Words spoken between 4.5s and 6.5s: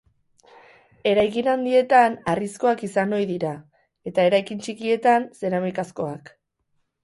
txikietan zeramikazkoak.